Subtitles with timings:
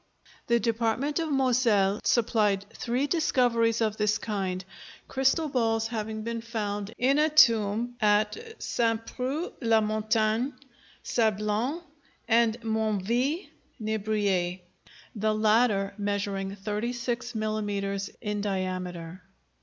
[0.47, 4.65] The department of Moselle supplied three discoveries of this kind,
[5.07, 9.05] crystal balls having been found in a tomb at St.
[9.05, 10.53] Preux la Montagne,
[11.03, 11.83] Sablon
[12.27, 13.47] and Moineville
[13.79, 14.63] near Briey,
[15.15, 18.09] the latter measuring 36 mm.
[18.21, 19.21] in diameter.